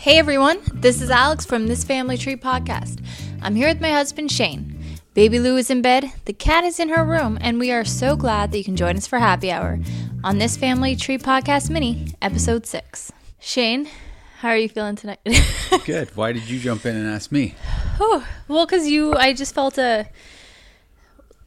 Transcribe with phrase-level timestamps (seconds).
[0.00, 3.04] Hey everyone, this is Alex from This Family Tree Podcast.
[3.42, 4.82] I'm here with my husband Shane.
[5.12, 8.16] Baby Lou is in bed, the cat is in her room, and we are so
[8.16, 9.78] glad that you can join us for happy hour
[10.24, 13.12] on This Family Tree Podcast Mini, Episode 6.
[13.40, 13.90] Shane,
[14.38, 15.20] how are you feeling tonight?
[15.84, 16.16] Good.
[16.16, 17.54] Why did you jump in and ask me?
[18.00, 20.08] oh, well, because you, I just felt a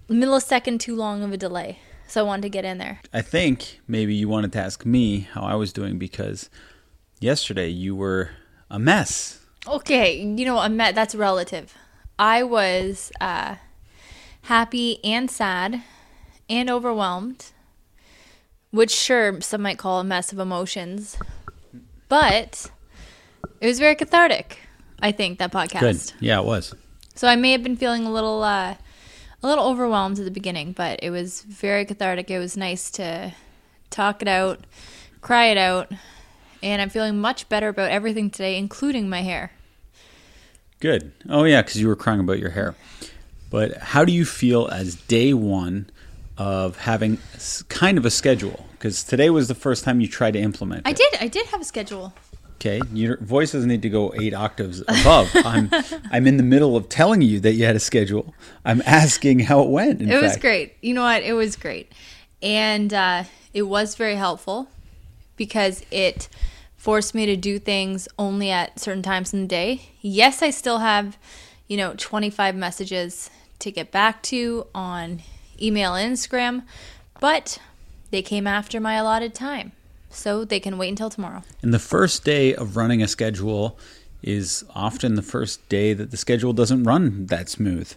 [0.07, 3.01] millisecond too long of a delay, so I wanted to get in there.
[3.11, 6.51] I think maybe you wanted to ask me how I was doing because
[7.19, 8.29] yesterday you were
[8.73, 9.39] a mess.
[9.67, 11.75] Okay, you know, I'm met, that's relative.
[12.17, 13.55] I was uh,
[14.41, 15.83] happy and sad
[16.49, 17.51] and overwhelmed,
[18.71, 21.17] which sure some might call a mess of emotions,
[22.09, 22.71] but
[23.61, 24.59] it was very cathartic.
[24.99, 25.79] I think that podcast.
[25.79, 26.13] Good.
[26.19, 26.73] Yeah, it was.
[27.13, 28.75] So I may have been feeling a little, uh,
[29.43, 32.31] a little overwhelmed at the beginning, but it was very cathartic.
[32.31, 33.33] It was nice to
[33.91, 34.65] talk it out,
[35.21, 35.91] cry it out,
[36.63, 39.51] and I'm feeling much better about everything today, including my hair.
[40.79, 41.11] Good.
[41.29, 42.75] Oh yeah, because you were crying about your hair.
[43.49, 45.89] But how do you feel as day one
[46.37, 47.19] of having
[47.69, 48.65] kind of a schedule?
[48.73, 50.87] Because today was the first time you tried to implement.
[50.87, 50.97] I it.
[50.97, 51.15] did.
[51.21, 52.13] I did have a schedule.
[52.55, 55.29] Okay, your voice doesn't need to go eight octaves above.
[55.35, 55.69] I'm
[56.11, 58.33] I'm in the middle of telling you that you had a schedule.
[58.65, 60.01] I'm asking how it went.
[60.01, 60.41] In It was fact.
[60.41, 60.73] great.
[60.81, 61.23] You know what?
[61.23, 61.91] It was great,
[62.41, 64.69] and uh, it was very helpful
[65.35, 66.27] because it
[66.83, 69.89] forced me to do things only at certain times in the day.
[70.01, 71.17] Yes, I still have,
[71.69, 73.29] you know, 25 messages
[73.59, 75.21] to get back to on
[75.61, 76.63] email and Instagram,
[77.21, 77.57] but
[78.11, 79.71] they came after my allotted time.
[80.09, 81.43] So they can wait until tomorrow.
[81.61, 83.79] And the first day of running a schedule
[84.21, 87.93] is often the first day that the schedule doesn't run that smooth.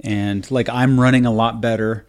[0.00, 2.04] And like I'm running a lot better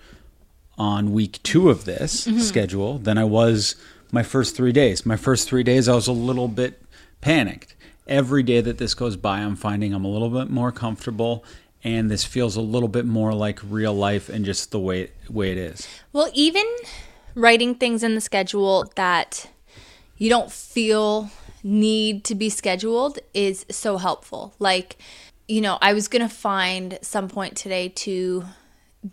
[0.79, 2.39] on week two of this mm-hmm.
[2.39, 3.75] schedule than I was
[4.11, 5.05] my first three days.
[5.05, 6.81] My first three days, I was a little bit
[7.21, 7.75] panicked.
[8.07, 11.43] Every day that this goes by, I'm finding I'm a little bit more comfortable.
[11.83, 15.51] And this feels a little bit more like real life and just the way way
[15.51, 15.87] it is.
[16.11, 16.65] Well, even
[17.35, 19.49] writing things in the schedule that
[20.17, 21.29] you don't feel
[21.63, 24.53] need to be scheduled is so helpful.
[24.57, 24.97] Like,
[25.47, 28.45] you know, I was going to find some point today to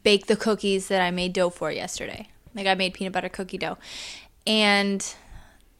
[0.02, 2.28] bake the cookies that I made dough for yesterday.
[2.54, 3.78] Like, I made peanut butter cookie dough.
[4.46, 5.14] And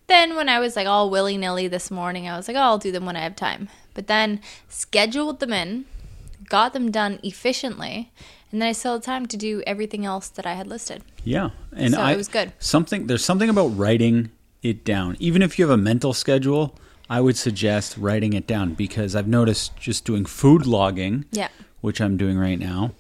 [0.07, 2.79] then when I was like all willy nilly this morning, I was like, oh, I'll
[2.79, 3.69] do them when I have time.
[3.95, 5.85] But then scheduled them in,
[6.49, 8.11] got them done efficiently,
[8.51, 11.03] and then I still had time to do everything else that I had listed.
[11.25, 12.53] Yeah, and So I, it was good.
[12.59, 14.31] Something there's something about writing
[14.63, 15.17] it down.
[15.21, 16.77] Even if you have a mental schedule,
[17.09, 21.49] I would suggest writing it down because I've noticed just doing food logging, Yeah.
[21.83, 22.93] which I'm doing right now,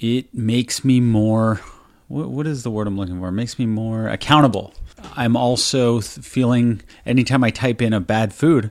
[0.00, 1.60] it makes me more.
[2.08, 3.28] What, what is the word I'm looking for?
[3.28, 4.72] It makes me more accountable.
[5.16, 8.70] I'm also th- feeling anytime I type in a bad food,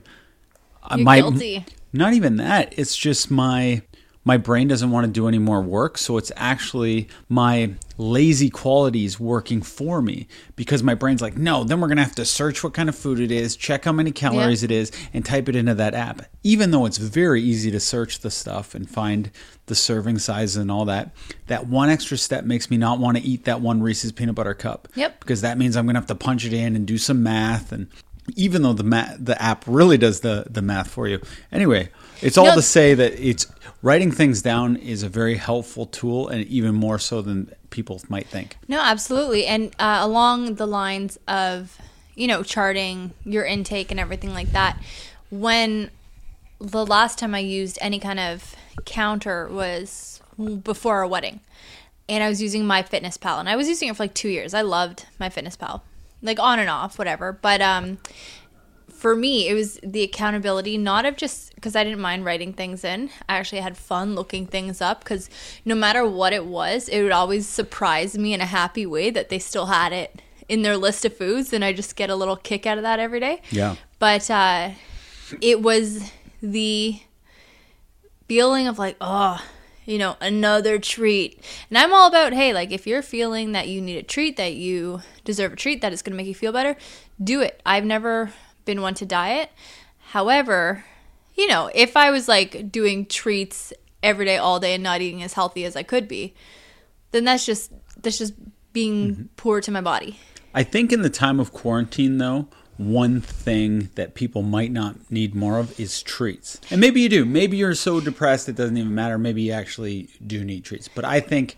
[0.90, 1.64] You're my guilty.
[1.92, 2.74] not even that.
[2.76, 3.82] It's just my
[4.26, 9.20] my brain doesn't want to do any more work, so it's actually my lazy qualities
[9.20, 10.26] working for me
[10.56, 13.20] because my brain's like, no, then we're gonna have to search what kind of food
[13.20, 14.66] it is, check how many calories Yeah.
[14.66, 16.22] it is, and type it into that app.
[16.42, 19.30] Even though it's very easy to search the stuff and find
[19.66, 21.12] the serving size and all that,
[21.46, 24.54] that one extra step makes me not want to eat that one Reese's peanut butter
[24.54, 24.88] cup.
[24.96, 25.20] Yep.
[25.20, 27.86] Because that means I'm gonna have to punch it in and do some math and
[28.34, 31.20] even though the ma- the app really does the the math for you.
[31.52, 31.90] Anyway,
[32.22, 32.54] it's all No.
[32.56, 33.46] to say that it's
[33.82, 38.26] writing things down is a very helpful tool, and even more so than people might
[38.26, 38.56] think.
[38.68, 39.46] No, absolutely.
[39.46, 41.78] And uh, along the lines of,
[42.14, 44.82] you know, charting your intake and everything like that,
[45.30, 45.90] when
[46.60, 48.54] the last time I used any kind of
[48.86, 50.20] counter was
[50.62, 51.40] before a wedding.
[52.08, 54.54] And I was using MyFitnessPal, and I was using it for like two years.
[54.54, 55.80] I loved MyFitnessPal,
[56.22, 57.32] like on and off, whatever.
[57.32, 57.98] But um,
[58.96, 62.82] for me, it was the accountability, not of just because I didn't mind writing things
[62.82, 63.10] in.
[63.28, 65.28] I actually had fun looking things up because
[65.66, 69.28] no matter what it was, it would always surprise me in a happy way that
[69.28, 71.52] they still had it in their list of foods.
[71.52, 73.42] And I just get a little kick out of that every day.
[73.50, 73.76] Yeah.
[73.98, 74.70] But uh,
[75.42, 76.98] it was the
[78.28, 79.44] feeling of like, oh,
[79.84, 81.42] you know, another treat.
[81.68, 84.54] And I'm all about, hey, like if you're feeling that you need a treat, that
[84.54, 86.76] you deserve a treat, that it's going to make you feel better,
[87.22, 87.60] do it.
[87.66, 88.32] I've never
[88.66, 89.50] been one to diet.
[90.10, 90.84] However,
[91.34, 93.72] you know, if I was like doing treats
[94.02, 96.34] every day, all day, and not eating as healthy as I could be,
[97.12, 97.72] then that's just
[98.02, 98.34] that's just
[98.72, 99.22] being mm-hmm.
[99.36, 100.20] poor to my body.
[100.54, 105.34] I think in the time of quarantine, though, one thing that people might not need
[105.34, 106.60] more of is treats.
[106.70, 107.24] And maybe you do.
[107.24, 109.18] Maybe you're so depressed it doesn't even matter.
[109.18, 110.88] Maybe you actually do need treats.
[110.88, 111.56] But I think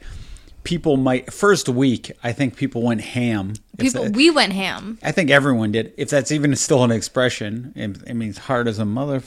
[0.68, 2.12] people might first week.
[2.22, 3.54] I think people went ham.
[3.78, 4.98] People, that- we went ham.
[5.02, 5.94] I think everyone did.
[5.96, 9.22] If that's even still an expression, it, it means hard as a mother.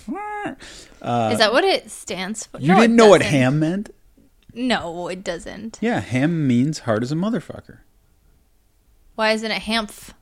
[1.02, 2.60] Uh, is that what it stands for?
[2.60, 3.34] You No, didn't know what doesn't.
[3.34, 3.90] ham meant?
[4.54, 5.80] No, it doesn't.
[5.82, 7.80] Yeah, ham means hard as a motherfucker.
[9.16, 10.14] Why isn't it hamph?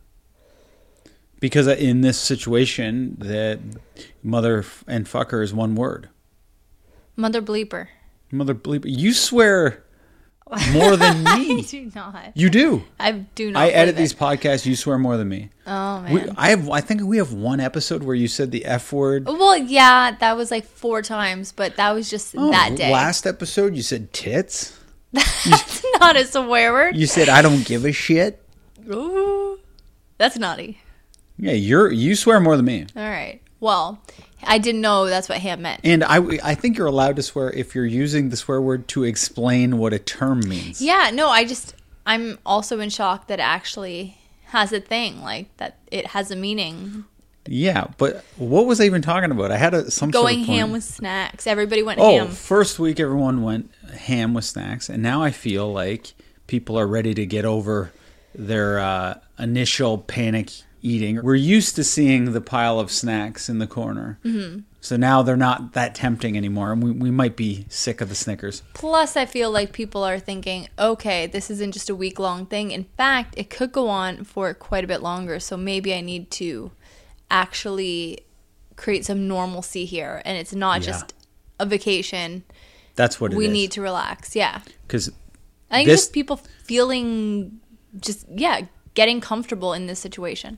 [1.41, 3.59] Because in this situation, that
[4.23, 6.07] mother and fucker is one word.
[7.17, 7.87] Mother bleeper.
[8.31, 8.85] Mother bleeper.
[8.87, 9.83] You swear
[10.73, 11.61] more than I me.
[11.61, 12.31] do not.
[12.35, 12.83] You do.
[12.99, 13.61] I do not.
[13.61, 14.65] I edit believe these podcasts.
[14.65, 15.49] You swear more than me.
[15.67, 16.13] Oh man.
[16.13, 16.69] We, I have.
[16.69, 19.25] I think we have one episode where you said the f word.
[19.27, 22.91] well, yeah, that was like four times, but that was just Oh, that day.
[22.91, 24.75] Last episode, you said tits.
[25.13, 26.95] That's not a swear word.
[26.95, 28.43] You said I don't give a shit.
[28.91, 29.59] Ooh,
[30.17, 30.79] that's naughty.
[31.37, 32.85] Yeah, you're you swear more than me.
[32.95, 33.39] All right.
[33.59, 34.01] Well,
[34.43, 35.81] I didn't know that's what ham meant.
[35.83, 39.03] And I, I think you're allowed to swear if you're using the swear word to
[39.03, 40.81] explain what a term means.
[40.81, 41.75] Yeah, no, I just
[42.05, 45.77] I'm also in shock that it actually has a thing like that.
[45.91, 47.05] It has a meaning.
[47.47, 49.51] Yeah, but what was I even talking about?
[49.51, 51.47] I had a some Going sort of ham with snacks.
[51.47, 52.27] Everybody went Oh, ham.
[52.29, 56.13] first week everyone went ham with snacks, and now I feel like
[56.47, 57.91] people are ready to get over
[58.35, 61.21] their uh, initial panic eating.
[61.23, 64.59] We're used to seeing the pile of snacks in the corner, mm-hmm.
[64.81, 68.15] so now they're not that tempting anymore, and we, we might be sick of the
[68.15, 68.63] Snickers.
[68.73, 72.71] Plus, I feel like people are thinking, okay, this isn't just a week long thing.
[72.71, 75.39] In fact, it could go on for quite a bit longer.
[75.39, 76.71] So maybe I need to
[77.29, 78.19] actually
[78.75, 80.21] create some normalcy here.
[80.25, 80.91] And it's not Yeah.
[80.93, 81.13] just
[81.59, 82.43] a vacation.
[82.95, 83.51] That's what it we is.
[83.51, 84.35] need to relax.
[84.35, 84.61] Yeah.
[84.87, 85.11] because
[85.71, 87.59] I think This- just people feeling
[87.99, 88.61] just, yeah,
[88.95, 90.57] getting comfortable in this situation.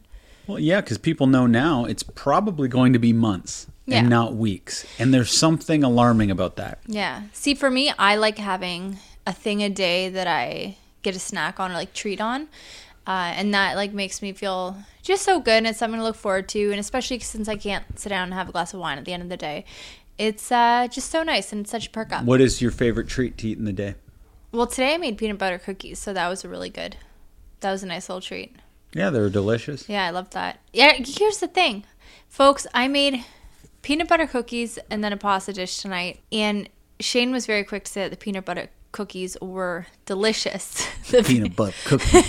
[0.51, 3.99] Well, yeah, because people know now it's probably going to be months Yeah.
[3.99, 6.79] and not weeks, and there's something alarming about that.
[6.87, 7.23] Yeah.
[7.33, 11.59] See, for me, I like having a thing a day that I get a snack
[11.59, 12.47] on or like treat on.
[13.07, 16.15] Uh, and that like makes me feel just so good and it's something to look
[16.15, 18.99] forward to and especially since i can't sit down and have a glass of wine
[18.99, 19.65] at the end of the day
[20.19, 23.07] it's uh, just so nice and it's such a perk up What is your favorite
[23.07, 23.95] treat to eat in the day?
[24.51, 26.95] well today i made peanut butter cookies so that was a really good
[27.61, 28.55] that was a nice little treat
[28.93, 29.87] Yeah, they're delicious.
[29.87, 31.83] yeah i love that yeah here's the thing
[32.27, 33.23] folks i made
[33.81, 36.67] peanut butter cookies and then a pasta dish tonight and
[36.99, 41.55] shane was very quick to say that the peanut butter cookies were delicious the Peanut
[41.55, 42.21] butter cookie.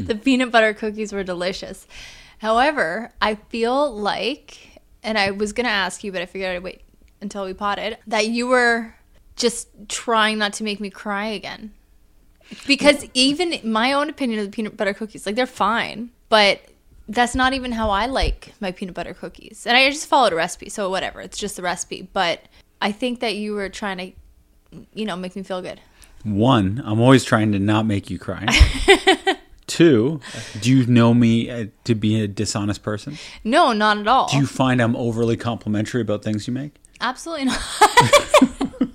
[0.00, 1.86] the peanut butter cookies were delicious.
[2.38, 6.82] However, I feel like, and I was gonna ask you, but I figured I'd wait
[7.22, 8.94] until we potted, that you were
[9.36, 11.72] just trying not to make me cry again.
[12.66, 16.60] Because even my own opinion of the peanut butter cookies, like they're fine, but
[17.08, 19.66] that's not even how I like my peanut butter cookies.
[19.66, 22.08] And I just followed a recipe, so whatever, it's just the recipe.
[22.12, 22.42] But
[22.80, 25.80] I think that you were trying to, you know, make me feel good.
[26.24, 28.46] One, I'm always trying to not make you cry.
[29.66, 30.20] Two,
[30.60, 33.18] do you know me uh, to be a dishonest person?
[33.42, 34.28] No, not at all.
[34.28, 36.74] Do you find I'm overly complimentary about things you make?
[37.00, 37.60] Absolutely not.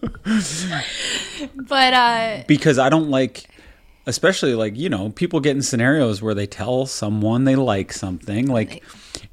[1.56, 3.46] but uh Because I don't like,
[4.06, 8.48] especially like, you know, people get in scenarios where they tell someone they like something,
[8.48, 8.84] like,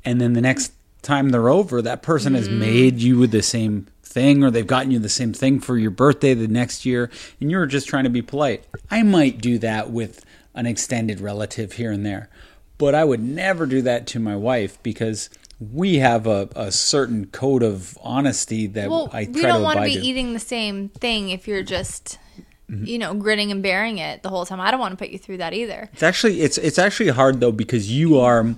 [0.04, 0.72] and then the next
[1.02, 2.58] time they're over, that person has Mm.
[2.58, 5.90] made you with the same thing or they've gotten you the same thing for your
[5.90, 7.10] birthday the next year,
[7.40, 8.64] and you're just trying to be polite.
[8.90, 10.24] I might do that with
[10.54, 12.28] an extended relative here and there,
[12.78, 17.26] but I would never do that to my wife because we have a, a certain
[17.26, 20.00] code of honesty that well, I try we don't to want to be to.
[20.00, 22.18] eating the same thing if you're just
[22.70, 22.84] Mm-hmm.
[22.84, 24.60] you know grinning and bearing it the whole time.
[24.60, 25.88] I don't want to put you through that either.
[25.94, 28.54] It's actually it's it's actually hard though because you are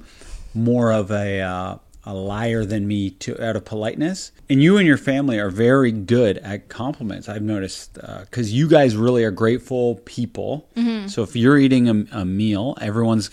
[0.52, 4.84] more of a uh, a liar than me to out of politeness, and you and
[4.84, 7.28] your family are very good at compliments.
[7.28, 10.68] I've noticed because you guys really are grateful people.
[10.74, 11.06] Mm-hmm.
[11.06, 13.30] So if you're eating a, a meal, everyone's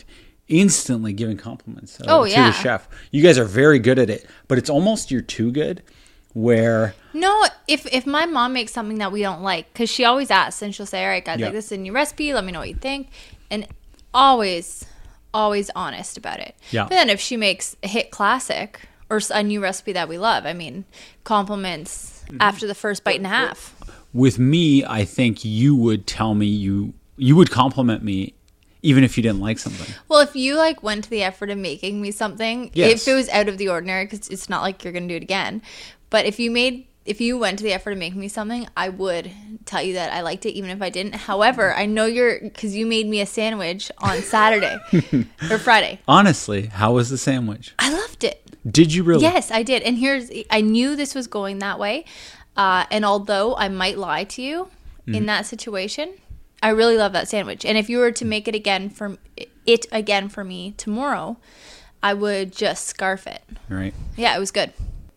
[0.49, 2.47] instantly giving compliments uh, Oh, to yeah.
[2.47, 2.87] the chef.
[3.11, 5.83] You guys are very good at it, but it's almost you're too good.
[6.33, 10.29] Where No, if if my mom makes something that we don't like, because she always
[10.29, 12.31] asks and she'll say, "All right, guys, like this is a new recipe.
[12.33, 13.07] Let me know what you think,"
[13.49, 13.65] and
[14.13, 14.85] always,
[15.33, 16.55] always honest about it.
[16.69, 16.83] Yeah.
[16.83, 20.45] But then if she makes a hit classic or a new recipe that we love,
[20.45, 20.85] I mean,
[21.23, 22.37] compliments Mm-hmm.
[22.41, 23.73] after the first bite and a half.
[24.13, 28.33] with me, I think you would tell me you you would compliment me
[28.87, 29.93] even if you didn't like something.
[30.07, 33.01] Well, if you like went to the effort of making me something, Yes.
[33.01, 35.23] if it was out of the ordinary, because it's not like you're gonna do it
[35.23, 35.61] again,
[36.09, 38.87] but if you made, if you went to the effort of making me something, I
[38.89, 39.29] would
[39.65, 41.15] tell you that I liked it, even if I didn't.
[41.15, 44.77] However, I know you're because you made me a sandwich on Saturday
[45.51, 45.99] or Friday.
[46.07, 47.73] Honestly, how was the sandwich?
[47.79, 48.41] I loved it.
[48.69, 49.21] Did you really?
[49.23, 49.83] Yes, I did.
[49.83, 52.05] And here's, I knew this was going that way,
[52.55, 54.69] uh, and although I might lie to you
[55.07, 55.15] Mm-hmm.
[55.15, 56.15] in that situation,
[56.61, 57.65] I really love that sandwich.
[57.65, 58.29] And if you were to mm.
[58.29, 59.17] make it again for
[59.65, 61.37] it again for me tomorrow,
[62.01, 63.43] I would just scarf it.
[63.69, 63.93] Right.
[64.15, 64.73] Yeah, it was good.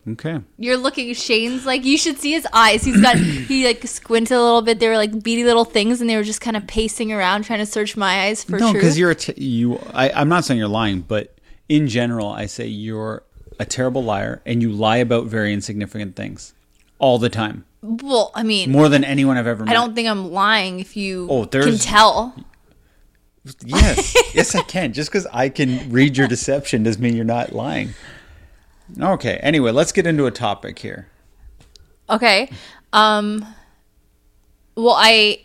[0.07, 0.39] Okay.
[0.57, 2.83] You're looking Shane's like you should see his eyes.
[2.83, 4.79] He's got he like squinted a little bit.
[4.79, 7.59] They were like beady little things, and they were just kind of pacing around trying
[7.59, 9.79] to search my eyes for no, because you're a t- you.
[9.93, 11.35] I, I'm not saying you're lying, but
[11.69, 13.23] in general, I say you're
[13.59, 16.53] a terrible liar, and you lie about very insignificant things
[16.97, 19.71] all the time, well, I mean, more than anyone I've ever met.
[19.71, 22.35] I don't think I'm lying if you Oh, can tell.
[23.65, 24.93] Yes, yes, I can.
[24.93, 27.93] Just because I can read your deception doesn't mean you're not lying.
[28.99, 29.37] Okay.
[29.37, 31.07] Anyway, let's get into a topic here.
[32.09, 32.51] Okay.
[32.93, 33.45] Um.
[34.75, 35.39] Well, I.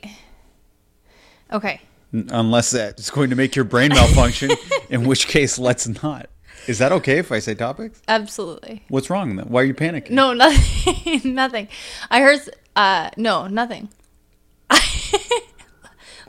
[1.52, 1.81] Okay.
[2.12, 4.50] Unless that's going to make your brain malfunction,
[4.90, 6.28] in which case, let's not.
[6.66, 8.02] Is that okay if I say topics?
[8.08, 8.85] Absolutely.
[8.88, 9.46] What's wrong then?
[9.46, 10.11] Why are you panicking?
[10.11, 11.35] No, nothing.
[11.35, 11.68] nothing.
[12.11, 12.40] I heard.
[12.75, 13.88] Uh, no, nothing.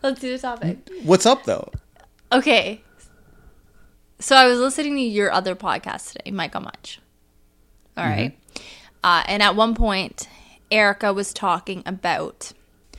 [0.02, 0.78] Let's do the topic.
[1.04, 1.72] What's up though?
[2.32, 2.82] Okay.
[4.20, 7.00] So I was listening to your other podcast today, on Much.
[7.96, 8.38] All right.
[9.04, 10.28] Uh, and at one point,
[10.72, 12.54] Erica was talking about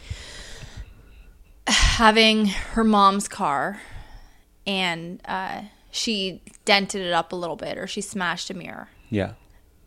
[1.67, 3.81] having her mom's car
[4.67, 8.89] and uh, she dented it up a little bit or she smashed a mirror.
[9.11, 9.33] Yeah.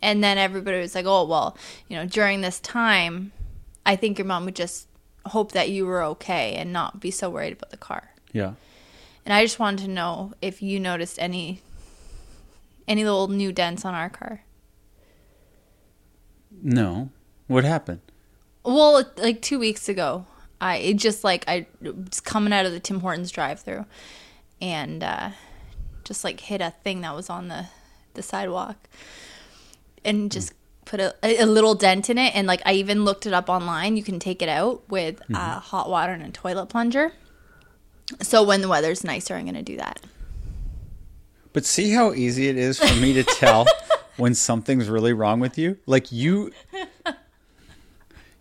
[0.02, 3.32] And then everybody was like, oh, well, you know, during this time,
[3.86, 4.88] I think your mom would just
[5.28, 8.12] hope that you were okay and not be so worried about the car.
[8.32, 8.54] Yeah.
[9.26, 11.62] And I just wanted to know if you noticed any
[12.88, 14.44] any little new dents on our car.
[16.62, 17.10] No.
[17.48, 18.02] What happened?
[18.64, 20.26] Well, like two weeks ago,
[20.60, 23.86] I it just like I was coming out of the Tim Hortons drive-through,
[24.62, 25.30] and uh,
[26.04, 27.68] just like hit a thing that was on the
[28.14, 28.78] the sidewalk,
[30.04, 30.54] and just
[30.86, 32.36] put a, a little dent in it.
[32.36, 33.98] And like I even looked it up online.
[33.98, 37.14] You can take it out with uh, hot water and a toilet plunger.
[38.22, 40.02] So when the weather's nicer, I'm gonna do that.
[41.54, 43.66] But see how easy it is for me to tell
[44.18, 45.78] when something's really wrong with you?
[45.86, 46.52] Like you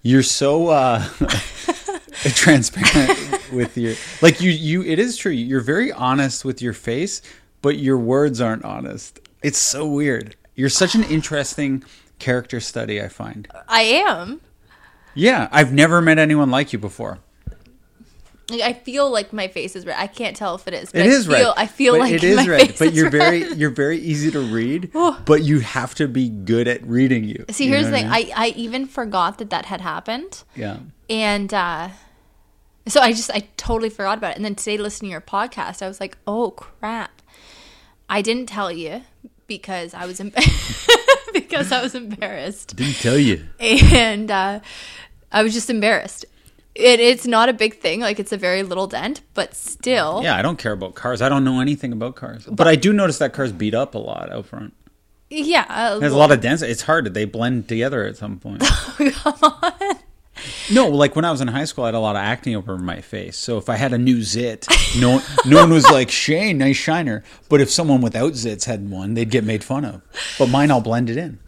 [0.03, 1.07] you're so uh
[2.13, 5.33] transparent with your like you you it is true.
[5.33, 7.23] You're very honest with your face,
[7.63, 9.21] but your words aren't honest.
[9.43, 10.37] It's so weird.
[10.55, 11.85] You're such an interesting
[12.19, 13.49] character study, I find.
[13.69, 14.41] I am.
[15.15, 17.19] Yeah, I've never met anyone like you before.
[18.51, 19.97] Like, I feel like my face is red.
[19.99, 20.91] I can't tell if it is.
[20.91, 21.55] But It I is feel, red.
[21.57, 22.75] I feel but like it is red.
[22.79, 23.13] But you're red.
[23.13, 24.91] very you're very easy to read.
[25.25, 27.45] but you have to be good at reading you.
[27.51, 28.07] See, You here's the thing.
[28.07, 30.79] I, I even forgot that that had happened, Yeah.
[31.09, 31.91] and uh,
[32.89, 34.37] so I just I totally forgot about it.
[34.37, 37.20] And then today, listening to your podcast, I was like, oh crap,
[38.11, 39.03] I didn't tell you
[39.47, 40.33] because I was em-
[41.33, 43.47] because I was embarrassed, Didn't tell you.
[43.61, 44.61] and uh,
[45.33, 46.25] I was just embarrassed.
[46.75, 50.37] It, it's not a big thing, like it's a very little dent, but still, Yeah,
[50.37, 51.21] I don't care about cars.
[51.23, 52.47] I don't know anything about cars.
[52.47, 54.73] But I do notice that cars beat up a lot out front.
[55.31, 55.67] yeah.
[55.69, 56.63] uh, There's a lot of dents.
[56.63, 57.13] It's hard.
[57.15, 58.63] They blend together at some point.
[59.15, 59.73] come on.
[60.73, 62.79] No, like when I was in high school, I had a lot of acne over
[62.79, 63.37] my face.
[63.37, 64.67] So if I had a new zit,
[64.99, 67.25] no, no one was like, Shane, nice shiner.
[67.49, 70.03] But if someone without zits had one, they'd get made fun of.
[70.39, 71.39] But mine all blended in.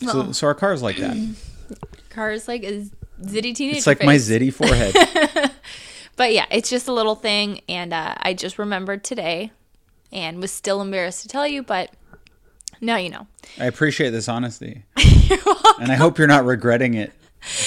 [0.00, 1.36] So, so our car's like that.
[2.10, 2.86] Cars like a
[3.22, 3.78] zitty teenager.
[3.78, 5.50] It's like my zitty forehead.
[6.16, 9.50] But yeah, it's just a little thing, and uh, I just remembered today,
[10.12, 11.90] and was still embarrassed to tell you, but
[12.80, 13.26] now you know.
[13.58, 14.84] I appreciate this honesty.
[15.80, 17.12] And I hope you're not regretting it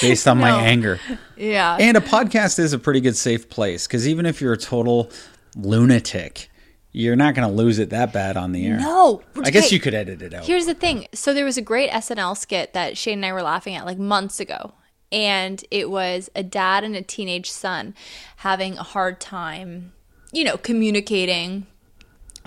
[0.01, 0.43] based on No.
[0.43, 0.99] my anger.
[1.35, 1.77] Yeah.
[1.79, 5.11] And a podcast is a pretty good safe place because even if you're a total
[5.55, 6.49] lunatic,
[6.91, 8.77] you're not going to lose it that bad on the air.
[8.79, 10.45] no, I guess okay, you could edit it out.
[10.45, 11.07] Here's the thing.
[11.13, 13.97] So there was a great SNL skit that Shane and I were laughing at like
[13.97, 14.73] months ago.
[15.11, 17.93] And it was a dad and a teenage son
[18.37, 19.93] having a hard time,
[20.31, 21.67] you know, communicating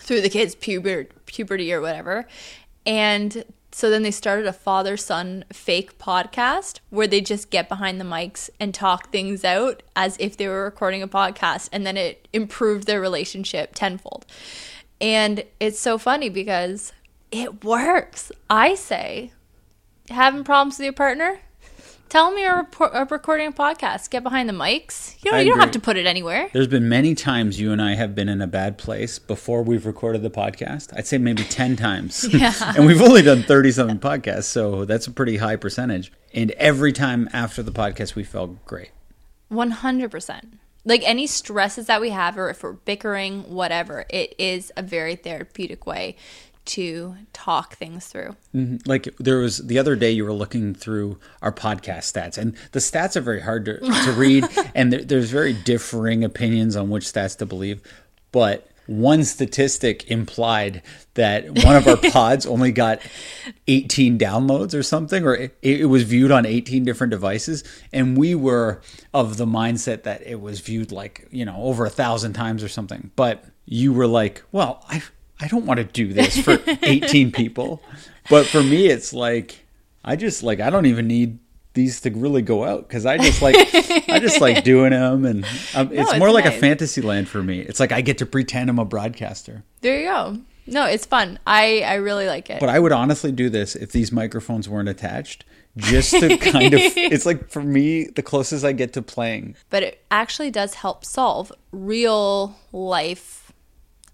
[0.00, 2.26] through the kids' puber- puberty or whatever.
[2.84, 3.44] And
[3.78, 8.04] so then they started a father son fake podcast where they just get behind the
[8.04, 11.68] mics and talk things out as if they were recording a podcast.
[11.70, 14.26] And then it improved their relationship tenfold.
[15.00, 16.92] And it's so funny because
[17.30, 18.32] it works.
[18.50, 19.30] I say,
[20.10, 21.38] having problems with your partner?
[22.08, 22.66] Tell them you're
[23.10, 24.08] recording a podcast.
[24.08, 25.22] Get behind the mics.
[25.22, 26.48] You know, I you don't have to put it anywhere.
[26.54, 29.84] There's been many times you and I have been in a bad place before we've
[29.84, 30.96] recorded the podcast.
[30.96, 32.26] I'd say maybe 10 times.
[32.38, 32.54] Yeah.
[32.76, 36.12] and we've only done 30 something podcasts, so that's a pretty high percentage.
[36.32, 38.90] And every time after the podcast, we felt great.
[39.50, 40.40] 100%.
[40.84, 45.16] Like any stresses that we have, or if we're bickering, whatever, it is a very
[45.16, 46.16] therapeutic way
[46.68, 48.36] to talk things through.
[48.54, 48.76] Mm-hmm.
[48.86, 52.78] like there was the other day you were looking through our podcast stats and the
[52.78, 54.44] stats are very hard to, to read
[54.74, 57.80] and there, there's very differing opinions on which stats to believe
[58.32, 60.82] but one statistic implied
[61.14, 63.00] that one of our pods only got
[63.66, 68.34] 18 downloads or something or it, it was viewed on 18 different devices and we
[68.34, 68.80] were
[69.12, 72.68] of the mindset that it was viewed like you know over a thousand times or
[72.68, 75.02] something but you were like well i
[75.40, 77.82] I don't want to do this for 18 people.
[78.28, 79.64] But for me, it's like,
[80.04, 81.38] I just like, I don't even need
[81.74, 83.54] these to really go out because I just like,
[84.08, 85.24] I just like doing them.
[85.24, 87.60] And um, it's, it's more like a fantasy land for me.
[87.60, 89.62] It's like I get to pretend I'm a broadcaster.
[89.80, 90.38] There you go.
[90.66, 91.38] No, it's fun.
[91.46, 92.60] I I really like it.
[92.60, 95.44] But I would honestly do this if these microphones weren't attached.
[95.76, 99.54] Just to kind of, it's like for me, the closest I get to playing.
[99.70, 103.47] but it actually does help solve real life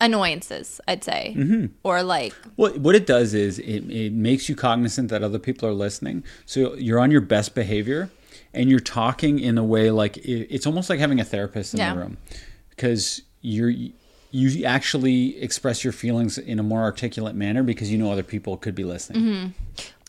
[0.00, 1.34] annoyances, I'd say.
[1.36, 1.66] Mm-hmm.
[1.82, 5.68] Or like, Well, what it does is it, it makes you cognizant that other people
[5.68, 6.24] are listening.
[6.46, 8.10] So you're on your best behavior
[8.52, 11.80] and you're talking in a way like it, it's almost like having a therapist in
[11.80, 11.94] Yeah.
[11.94, 12.16] the room
[12.70, 13.72] because you're
[14.30, 18.56] you actually express your feelings in a more articulate manner because you know other people
[18.56, 19.54] could be listening.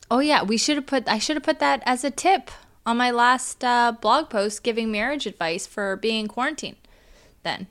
[0.09, 2.49] oh yeah, we should have put, I should have put that as a tip
[2.87, 6.75] on my last uh, blog post giving marriage advice for being in quarantine.
[7.43, 7.67] Then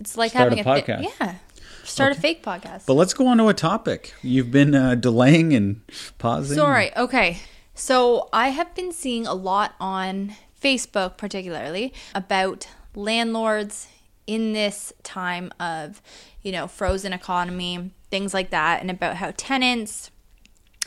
[0.00, 0.38] it's like Hmm.
[0.38, 1.06] Start having a a, podcast.
[1.20, 1.34] yeah,
[1.82, 2.86] start a fake podcast.
[2.86, 4.14] But let's go on to a topic.
[4.22, 5.80] You've been uh, delaying and
[6.18, 6.56] pausing.
[6.56, 6.96] Sorry.
[6.96, 7.38] Okay.
[7.74, 13.88] So I have been seeing a lot on Facebook, particularly about landlords
[14.26, 16.00] in this time of,
[16.42, 20.10] you know, frozen economy, things like that, and about how tenants.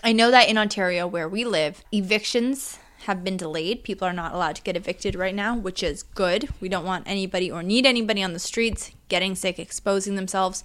[0.03, 3.85] I know that in Ontario, where we live, evictions have been delayed.
[3.85, 6.49] People are not allowed to get evicted right now, which is good.
[6.59, 10.61] We don't want anybody or need anybody on the streets getting sick, exposing themselves,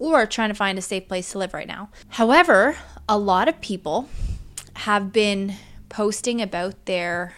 [0.00, 1.90] or trying to find a safe place to live right now.
[2.08, 2.76] However,
[3.08, 4.08] a lot of people
[4.74, 5.54] have been
[5.88, 7.36] posting about their,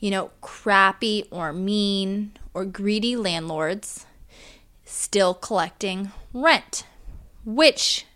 [0.00, 4.06] you know, crappy or mean or greedy landlords
[4.86, 6.86] still collecting rent,
[7.44, 8.06] which,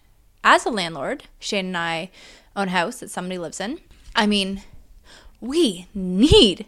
[0.42, 2.10] as a landlord, Shane and I
[2.56, 3.78] own a house that somebody lives in.
[4.16, 4.62] I mean,
[5.40, 6.66] we need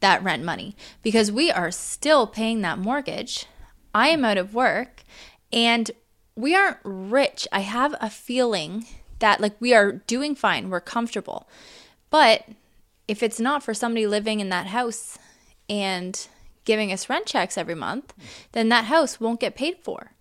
[0.00, 3.46] that rent money because we are still paying that mortgage.
[3.94, 5.02] I am out of work
[5.52, 5.90] and
[6.36, 7.46] we aren't rich.
[7.52, 8.86] I have a feeling
[9.20, 11.48] that like we are doing fine, we're comfortable.
[12.10, 12.46] But
[13.08, 15.18] if it's not for somebody living in that house
[15.68, 16.26] and
[16.64, 18.14] giving us rent checks every month,
[18.52, 20.12] then that house won't get paid for.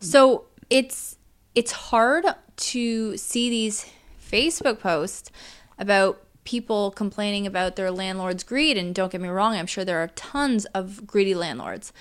[0.00, 1.16] So it's
[1.54, 2.24] it's hard
[2.56, 3.90] to see these
[4.30, 5.30] Facebook posts
[5.78, 10.02] about people complaining about their landlord's greed and don't get me wrong, I'm sure there
[10.02, 11.92] are tons of greedy landlords.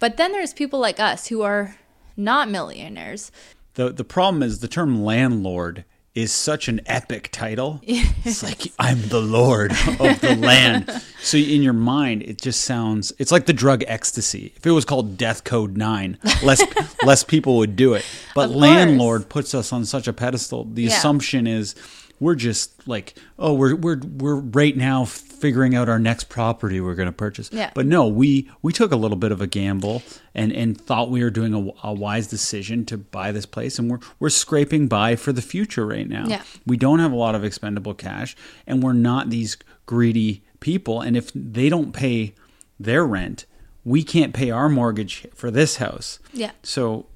[0.00, 1.76] But then there's people like us who are
[2.16, 3.30] not millionaires.
[3.74, 5.84] The the problem is the term landlord
[6.14, 7.80] is such an epic title.
[8.24, 10.88] It's like I'm the lord of the land.
[11.20, 13.12] So in your mind, it just sounds.
[13.18, 14.52] It's like the drug ecstasy.
[14.56, 16.62] If it was called Death Code Nine, less
[17.04, 18.04] less people would do it.
[18.34, 20.64] But landlord puts us on such a pedestal.
[20.64, 20.96] The Yeah.
[20.96, 21.74] assumption is
[22.22, 26.94] we're just like, oh, we're we're we're right now figuring out our next property we're
[26.94, 27.50] going to purchase.
[27.52, 27.72] Yeah.
[27.74, 30.02] But no, we we took a little bit of a gamble
[30.34, 33.90] and and thought we were doing a, a wise decision to buy this place, and
[33.90, 36.26] we're we're scraping by for the future right now.
[36.28, 36.42] Yeah.
[36.64, 38.36] We don't have a lot of expendable cash,
[38.68, 39.56] and we're not these
[39.86, 41.00] greedy people.
[41.00, 42.34] And if they don't pay
[42.78, 43.46] their rent,
[43.84, 46.20] we can't pay our mortgage for this house.
[46.32, 46.52] Yeah.
[46.62, 47.06] So.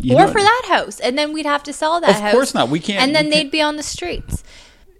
[0.00, 1.00] You or know- for that house.
[1.00, 2.16] And then we'd have to sell that house.
[2.16, 2.32] Of house.
[2.32, 2.68] course not.
[2.68, 4.42] We can't- And then they'd can't- be on the streets.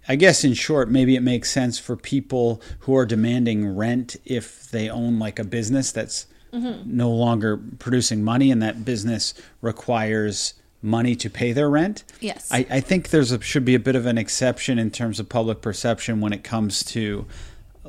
[0.07, 4.69] I guess in short, maybe it makes sense for people who are demanding rent if
[4.71, 6.97] they own like a business that's Mm-hmm.
[6.97, 12.03] no longer producing money and that business requires money to pay their rent.
[12.21, 12.47] Yes.
[12.51, 15.29] I, I think there's a, should be a bit of an exception in terms of
[15.29, 17.27] public perception when it comes to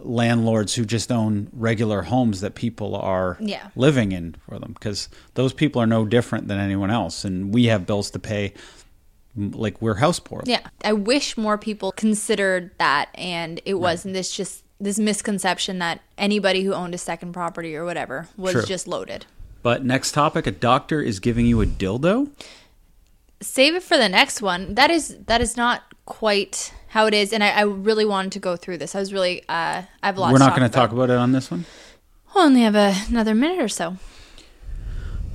[0.04, 3.68] landlords who just own regular homes that people are Yeah.
[3.76, 7.66] living in for them because those people are no different than anyone else and we
[7.66, 8.52] have bills to pay
[9.36, 10.42] like we're house poor.
[10.44, 10.60] Yeah.
[10.84, 16.64] I wish more people considered that and it wasn't this just this misconception that anybody
[16.64, 18.62] who owned a second property or whatever was True.
[18.64, 19.26] just loaded.
[19.62, 22.30] But next topic, a doctor is giving you a dildo.
[23.42, 24.74] Save it for the next one.
[24.74, 28.40] That is that is not quite how it is, and I, I really wanted to
[28.40, 28.94] go through this.
[28.94, 30.32] I was really uh, I have a lot.
[30.32, 31.64] We're not going to talk about it on this one.
[32.34, 33.96] We'll only have a, another minute or so.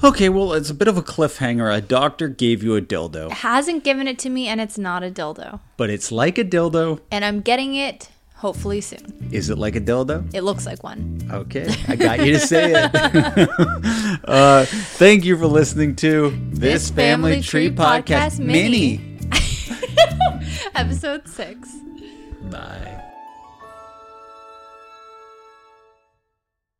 [0.03, 1.73] Okay, well, it's a bit of a cliffhanger.
[1.73, 5.09] A doctor gave you a dildo, Hasn't given it to me, and it's not a
[5.09, 5.61] dildo.
[5.77, 6.99] but it's like a dildo.
[7.09, 9.29] and I'm getting it hopefully soon.
[9.31, 10.33] Is it like a dildo?
[10.35, 11.27] It looks like one.
[11.31, 12.91] Okay, I got you to say it.
[14.25, 19.14] uh, thank you for listening to this, Family, Tree, Podcast, Mini.
[20.75, 21.75] Episode six.
[22.49, 23.04] Bye.